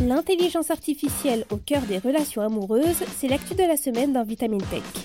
[0.00, 5.03] L'intelligence artificielle au cœur des relations amoureuses, c'est l'actu de la semaine dans Vitamine Tech.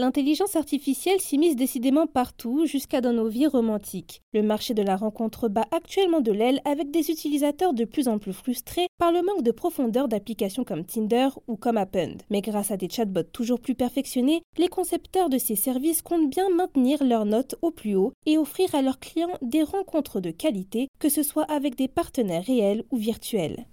[0.00, 4.22] L'intelligence artificielle s'immisce décidément partout, jusqu'à dans nos vies romantiques.
[4.32, 8.20] Le marché de la rencontre bat actuellement de l'aile avec des utilisateurs de plus en
[8.20, 12.22] plus frustrés par le manque de profondeur d'applications comme Tinder ou comme Append.
[12.30, 16.48] Mais grâce à des chatbots toujours plus perfectionnés, les concepteurs de ces services comptent bien
[16.48, 20.86] maintenir leurs notes au plus haut et offrir à leurs clients des rencontres de qualité,
[21.00, 23.66] que ce soit avec des partenaires réels ou virtuels.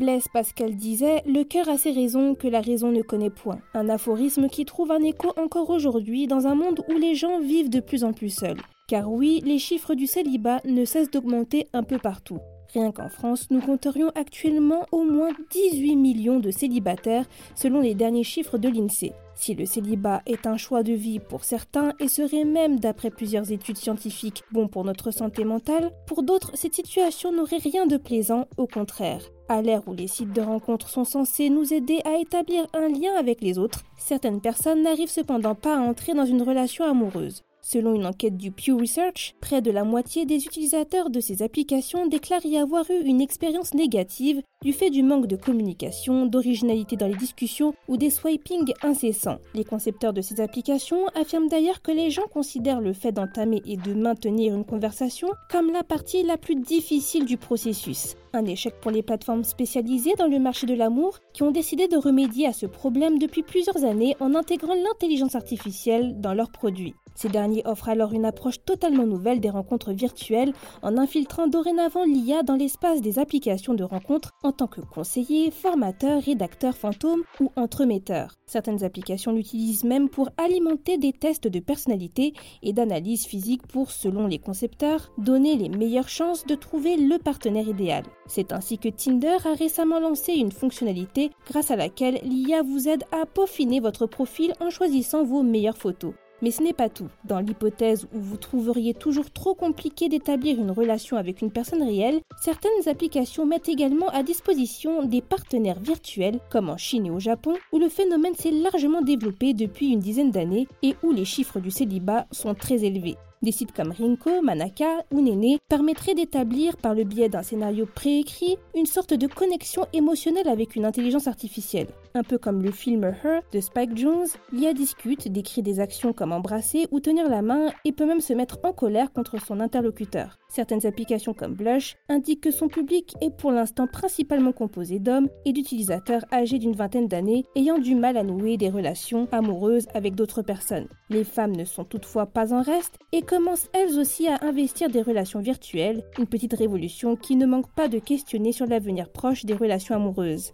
[0.00, 3.60] Blaise Pascal disait Le cœur a ses raisons que la raison ne connaît point.
[3.74, 7.68] Un aphorisme qui trouve un écho encore aujourd'hui dans un monde où les gens vivent
[7.68, 8.56] de plus en plus seuls.
[8.88, 12.38] Car oui, les chiffres du célibat ne cessent d'augmenter un peu partout.
[12.72, 18.22] Rien qu'en France, nous compterions actuellement au moins 18 millions de célibataires selon les derniers
[18.22, 19.12] chiffres de l'INSEE.
[19.34, 23.50] Si le célibat est un choix de vie pour certains et serait même, d'après plusieurs
[23.50, 28.46] études scientifiques, bon pour notre santé mentale, pour d'autres, cette situation n'aurait rien de plaisant,
[28.58, 29.22] au contraire.
[29.48, 33.14] À l'ère où les sites de rencontres sont censés nous aider à établir un lien
[33.18, 37.42] avec les autres, certaines personnes n'arrivent cependant pas à entrer dans une relation amoureuse.
[37.62, 42.06] Selon une enquête du Pew Research, près de la moitié des utilisateurs de ces applications
[42.06, 47.06] déclarent y avoir eu une expérience négative du fait du manque de communication, d'originalité dans
[47.06, 49.38] les discussions ou des swipings incessants.
[49.54, 53.76] Les concepteurs de ces applications affirment d'ailleurs que les gens considèrent le fait d'entamer et
[53.76, 58.16] de maintenir une conversation comme la partie la plus difficile du processus.
[58.32, 61.96] Un échec pour les plateformes spécialisées dans le marché de l'amour qui ont décidé de
[61.96, 66.94] remédier à ce problème depuis plusieurs années en intégrant l'intelligence artificielle dans leurs produits.
[67.20, 72.42] Ces derniers offrent alors une approche totalement nouvelle des rencontres virtuelles en infiltrant dorénavant l'IA
[72.42, 78.36] dans l'espace des applications de rencontres en tant que conseiller, formateur, rédacteur fantôme ou entremetteur.
[78.46, 82.32] Certaines applications l'utilisent même pour alimenter des tests de personnalité
[82.62, 87.68] et d'analyse physique pour, selon les concepteurs, donner les meilleures chances de trouver le partenaire
[87.68, 88.04] idéal.
[88.28, 93.04] C'est ainsi que Tinder a récemment lancé une fonctionnalité grâce à laquelle l'IA vous aide
[93.12, 96.14] à peaufiner votre profil en choisissant vos meilleures photos.
[96.42, 97.08] Mais ce n'est pas tout.
[97.24, 102.20] Dans l'hypothèse où vous trouveriez toujours trop compliqué d'établir une relation avec une personne réelle,
[102.40, 107.54] certaines applications mettent également à disposition des partenaires virtuels, comme en Chine et au Japon,
[107.72, 111.70] où le phénomène s'est largement développé depuis une dizaine d'années et où les chiffres du
[111.70, 113.16] célibat sont très élevés.
[113.42, 118.58] Des sites comme Rinko, Manaka ou Nene permettraient d'établir, par le biais d'un scénario préécrit,
[118.76, 121.88] une sorte de connexion émotionnelle avec une intelligence artificielle.
[122.14, 126.32] Un peu comme le film Her de Spike Jones, l'IA discute, décrit des actions comme
[126.32, 130.38] embrasser ou tenir la main et peut même se mettre en colère contre son interlocuteur.
[130.48, 135.52] Certaines applications comme Blush indiquent que son public est pour l'instant principalement composé d'hommes et
[135.52, 140.42] d'utilisateurs âgés d'une vingtaine d'années ayant du mal à nouer des relations amoureuses avec d'autres
[140.42, 140.88] personnes.
[141.10, 145.02] Les femmes ne sont toutefois pas en reste et commencent elles aussi à investir des
[145.02, 149.54] relations virtuelles, une petite révolution qui ne manque pas de questionner sur l'avenir proche des
[149.54, 150.52] relations amoureuses.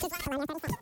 [0.00, 0.77] Cause what,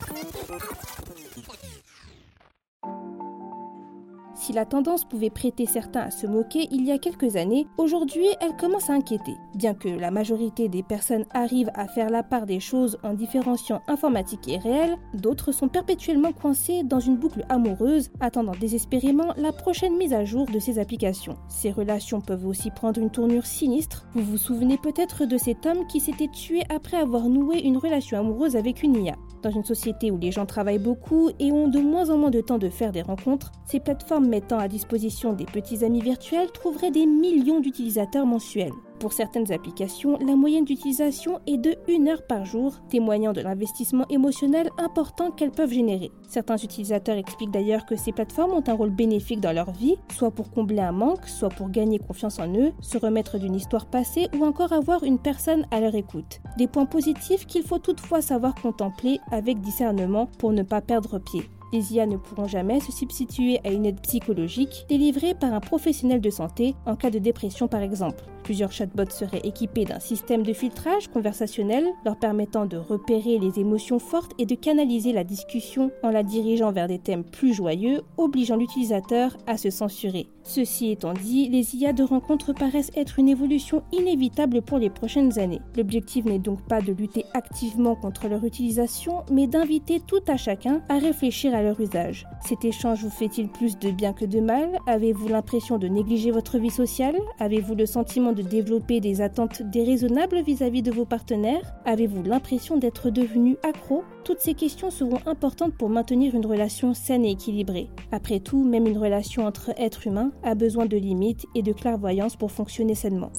[4.46, 8.28] Si la tendance pouvait prêter certains à se moquer il y a quelques années, aujourd'hui
[8.40, 9.34] elle commence à inquiéter.
[9.56, 13.82] Bien que la majorité des personnes arrivent à faire la part des choses en différenciant
[13.88, 19.96] informatique et réel, d'autres sont perpétuellement coincées dans une boucle amoureuse, attendant désespérément la prochaine
[19.96, 21.36] mise à jour de ces applications.
[21.48, 24.06] Ces relations peuvent aussi prendre une tournure sinistre.
[24.14, 28.20] Vous vous souvenez peut-être de cet homme qui s'était tué après avoir noué une relation
[28.20, 29.16] amoureuse avec une IA.
[29.42, 32.40] Dans une société où les gens travaillent beaucoup et ont de moins en moins de
[32.40, 36.90] temps de faire des rencontres, ces plateformes mettant à disposition des petits amis virtuels trouveraient
[36.90, 38.72] des millions d'utilisateurs mensuels.
[38.98, 44.06] Pour certaines applications, la moyenne d'utilisation est de 1 heure par jour, témoignant de l'investissement
[44.08, 46.10] émotionnel important qu'elles peuvent générer.
[46.28, 50.30] Certains utilisateurs expliquent d'ailleurs que ces plateformes ont un rôle bénéfique dans leur vie, soit
[50.30, 54.28] pour combler un manque, soit pour gagner confiance en eux, se remettre d'une histoire passée
[54.38, 56.40] ou encore avoir une personne à leur écoute.
[56.56, 61.42] Des points positifs qu'il faut toutefois savoir contempler avec discernement pour ne pas perdre pied.
[61.72, 66.20] Les IA ne pourront jamais se substituer à une aide psychologique délivrée par un professionnel
[66.20, 68.24] de santé en cas de dépression par exemple.
[68.46, 73.98] Plusieurs chatbots seraient équipés d'un système de filtrage conversationnel leur permettant de repérer les émotions
[73.98, 78.54] fortes et de canaliser la discussion en la dirigeant vers des thèmes plus joyeux, obligeant
[78.54, 80.28] l'utilisateur à se censurer.
[80.44, 85.40] Ceci étant dit, les IA de rencontre paraissent être une évolution inévitable pour les prochaines
[85.40, 85.60] années.
[85.76, 90.82] L'objectif n'est donc pas de lutter activement contre leur utilisation, mais d'inviter tout à chacun
[90.88, 92.28] à réfléchir à leur usage.
[92.46, 94.78] Cet échange vous fait-il plus de bien que de mal?
[94.86, 97.18] Avez-vous l'impression de négliger votre vie sociale?
[97.40, 101.74] Avez-vous le sentiment de développer des attentes déraisonnables vis-à-vis de vos partenaires?
[101.84, 104.04] Avez-vous l'impression d'être devenu accro?
[104.22, 107.88] Toutes ces questions seront importantes pour maintenir une relation saine et équilibrée.
[108.12, 112.36] Après tout, même une relation entre êtres humains a besoin de limites et de clairvoyance
[112.36, 113.32] pour fonctionner sainement.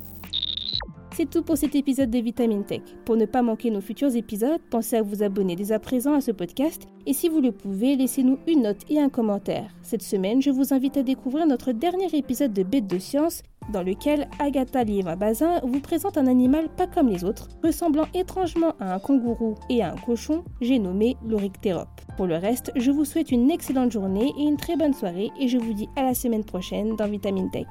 [1.17, 2.81] C'est tout pour cet épisode de Vitamine Tech.
[3.03, 6.21] Pour ne pas manquer nos futurs épisodes, pensez à vous abonner dès à présent à
[6.21, 9.71] ce podcast et si vous le pouvez, laissez-nous une note et un commentaire.
[9.81, 13.83] Cette semaine, je vous invite à découvrir notre dernier épisode de Bête de science dans
[13.83, 18.95] lequel Agatha Lieva Bazin vous présente un animal pas comme les autres, ressemblant étrangement à
[18.95, 22.01] un kangourou et à un cochon, j'ai nommé l'Orictérope.
[22.15, 25.47] Pour le reste, je vous souhaite une excellente journée et une très bonne soirée et
[25.47, 27.67] je vous dis à la semaine prochaine dans Vitamine Tech.